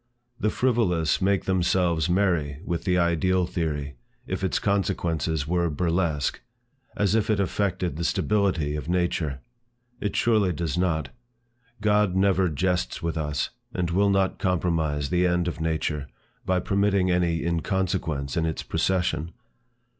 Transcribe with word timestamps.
The 0.39 0.49
frivolous 0.49 1.21
make 1.21 1.45
themselves 1.45 2.09
merry 2.09 2.59
with 2.65 2.85
the 2.85 2.97
Ideal 2.97 3.45
theory, 3.45 3.97
if 4.25 4.43
its 4.43 4.57
consequences 4.57 5.47
were 5.47 5.69
burlesque; 5.69 6.41
as 6.97 7.13
if 7.13 7.29
it 7.29 7.39
affected 7.39 7.97
the 7.97 8.03
stability 8.03 8.75
of 8.75 8.89
nature. 8.89 9.41
It 9.99 10.15
surely 10.15 10.53
does 10.53 10.75
not. 10.75 11.09
God 11.81 12.15
never 12.15 12.49
jests 12.49 13.03
with 13.03 13.15
us, 13.15 13.51
and 13.75 13.91
will 13.91 14.09
not 14.09 14.39
compromise 14.39 15.11
the 15.11 15.27
end 15.27 15.47
of 15.47 15.61
nature, 15.61 16.07
by 16.47 16.61
permitting 16.61 17.11
any 17.11 17.43
inconsequence 17.45 18.35
in 18.35 18.47
its 18.47 18.63
procession. 18.63 19.33